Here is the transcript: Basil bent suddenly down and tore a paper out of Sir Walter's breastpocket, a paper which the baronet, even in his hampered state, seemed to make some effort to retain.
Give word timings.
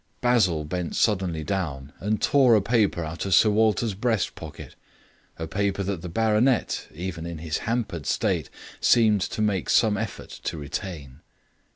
Basil 0.19 0.65
bent 0.65 0.95
suddenly 0.95 1.43
down 1.43 1.93
and 1.99 2.19
tore 2.19 2.55
a 2.55 2.61
paper 2.63 3.03
out 3.05 3.23
of 3.27 3.35
Sir 3.35 3.51
Walter's 3.51 3.93
breastpocket, 3.93 4.73
a 5.37 5.45
paper 5.45 5.83
which 5.83 6.01
the 6.01 6.09
baronet, 6.09 6.87
even 6.91 7.27
in 7.27 7.37
his 7.37 7.59
hampered 7.69 8.07
state, 8.07 8.49
seemed 8.79 9.21
to 9.21 9.43
make 9.43 9.69
some 9.69 9.97
effort 9.97 10.29
to 10.45 10.57
retain. 10.57 11.19